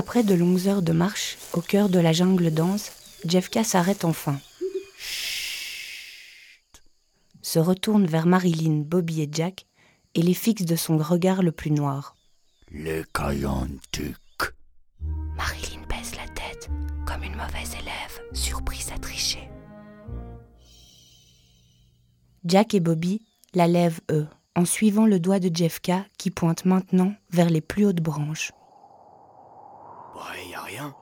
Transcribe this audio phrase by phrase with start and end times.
[0.00, 2.90] Après de longues heures de marche, au cœur de la jungle dense,
[3.26, 4.40] Jeffka s'arrête enfin.
[7.42, 9.66] Se retourne vers Marilyn, Bobby et Jack
[10.14, 12.16] et les fixe de son regard le plus noir.
[12.70, 14.54] Le Kayantuk.
[15.36, 16.70] Marilyn baisse la tête,
[17.06, 19.50] comme une mauvaise élève, surprise à tricher.
[22.46, 23.20] Jack et Bobby
[23.52, 24.26] la lèvent, eux,
[24.56, 28.52] en suivant le doigt de Jeffka qui pointe maintenant vers les plus hautes branches.
[30.20, 30.94] Ouais, y a rien.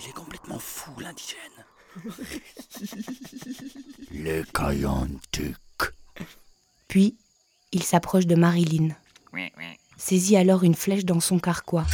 [0.00, 1.40] Il est complètement fou, l'indigène.
[4.12, 5.94] Le Kayantuk.
[6.86, 7.16] Puis,
[7.72, 8.90] il s'approche de Marilyn.
[9.96, 11.86] Saisit alors une flèche dans son carquois.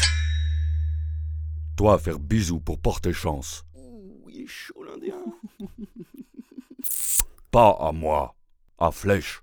[1.76, 3.64] Toi, faire bisous pour porter chance.
[3.74, 5.16] Ouh, il est chaud, l'Indien.
[7.50, 8.34] Pas à moi,
[8.78, 9.42] à flèche.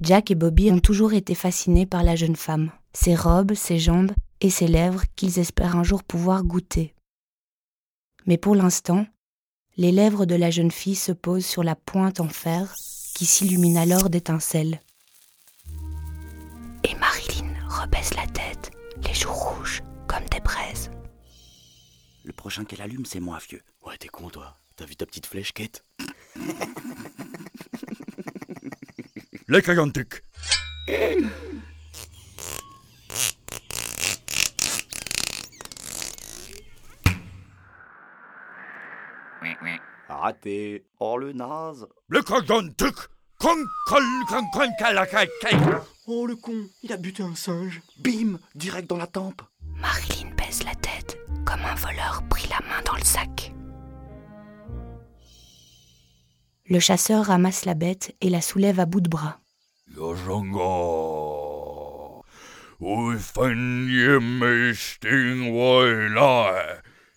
[0.00, 4.12] Jack et Bobby ont toujours été fascinés par la jeune femme, ses robes, ses jambes
[4.40, 6.94] et ses lèvres qu'ils espèrent un jour pouvoir goûter.
[8.26, 9.06] Mais pour l'instant,
[9.76, 12.74] les lèvres de la jeune fille se posent sur la pointe en fer
[13.14, 14.80] qui s'illumine alors d'étincelles.
[16.84, 18.70] Et Marilyn rebaisse la tête,
[19.06, 20.90] les joues rouges comme des braises.
[22.24, 23.62] Le prochain qu'elle allume, c'est moi, vieux.
[23.86, 24.56] Ouais, t'es con, toi.
[24.76, 25.84] T'as vu ta petite flèche, Kate?
[29.48, 29.62] Les
[40.08, 40.84] Raté.
[41.00, 41.86] Oh, le naze.
[42.08, 42.22] Le
[45.40, 45.58] kai.
[46.06, 47.80] Oh, le con, il a buté un singe.
[47.98, 49.42] Bim Direct dans la tempe.
[49.76, 53.52] Marilyn baisse la tête, comme un voleur pris la main dans le sac.
[56.66, 59.40] Le chasseur ramasse la bête et la soulève à bout de bras.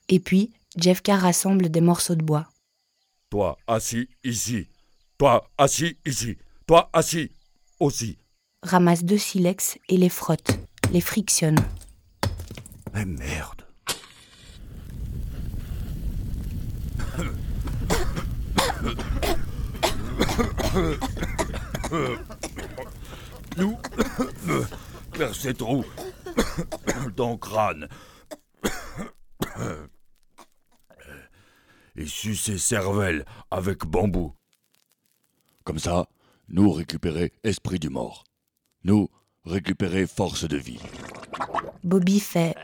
[0.09, 2.47] Et puis, Jeffka rassemble des morceaux de bois.
[3.29, 4.67] Toi, assis ici.
[5.17, 6.37] Toi, assis ici.
[6.65, 7.29] Toi, assis
[7.79, 8.17] aussi.
[8.63, 10.59] ramasse deux silex et les frotte,
[10.93, 11.59] les frictionne.
[12.93, 13.65] Mais merde.
[23.57, 23.77] Nous,
[25.57, 25.85] trous
[27.17, 27.89] dans le crâne.
[31.95, 34.33] Et sucer cervelle avec bambou.
[35.63, 36.07] Comme ça,
[36.47, 38.23] nous récupérer esprit du mort.
[38.83, 39.09] Nous
[39.45, 40.79] récupérer force de vie.
[41.83, 42.55] Bobby fait.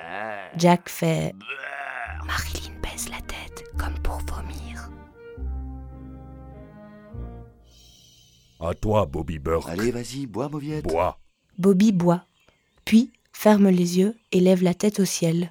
[0.57, 1.33] Jack fait.
[2.25, 4.89] Marilyn baisse la tête, comme pour vomir.
[8.59, 9.69] À toi, Bobby Burke.
[9.69, 10.83] Allez, vas-y, bois, mauviette.
[10.83, 11.19] Bois.
[11.57, 12.25] Bobby boit,
[12.85, 15.49] puis ferme les yeux et lève la tête au ciel.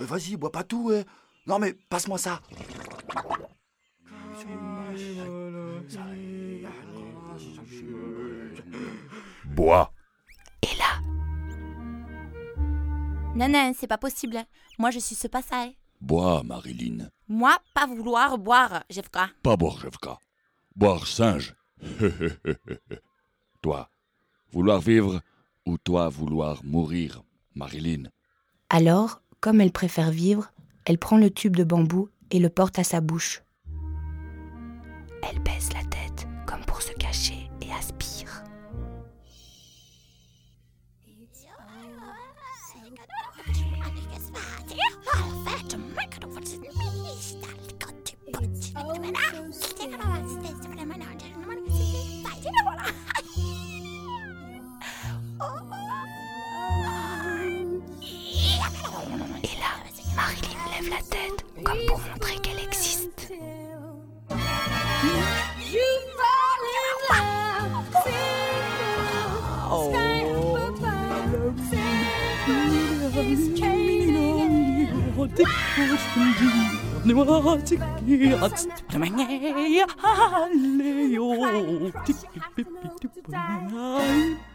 [0.00, 1.04] Vas-y, bois pas tout, ouais.
[1.46, 2.40] Non, mais passe-moi ça.
[9.44, 9.92] Bois.
[10.62, 11.00] Et là,
[13.34, 14.38] Non, non, c'est pas possible.
[14.78, 15.62] Moi, je suis ce pas ça.
[15.62, 15.72] hein.
[16.00, 17.08] Bois, Marilyn.
[17.28, 19.30] Moi, pas vouloir boire, Jeffka.
[19.42, 20.18] Pas boire, Jevka.
[20.76, 21.54] Boire singe.
[23.62, 23.90] toi,
[24.52, 25.20] vouloir vivre
[25.68, 27.22] ou toi vouloir mourir,
[27.54, 28.04] Marilyn.
[28.70, 30.50] alors, comme elle préfère vivre,
[30.84, 33.42] elle prend le tube de bambou et le porte à sa bouche.
[35.22, 38.42] Elle baisse la tête, comme pour se cacher, et aspire.
[60.88, 63.32] Lève la tête, comme pour montrer qu'elle existe.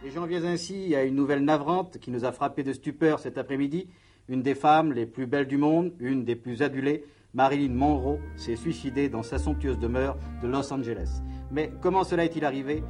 [0.06, 3.38] Et j'en viens ainsi à une nouvelle navrante qui nous a frappé de stupeur cet
[3.38, 3.88] après-midi.
[4.30, 8.56] Une des femmes les plus belles du monde, une des plus adulées, Marilyn Monroe, s'est
[8.56, 11.22] suicidée dans sa somptueuse demeure de Los Angeles.
[11.52, 12.84] Mais comment cela est-il arrivé?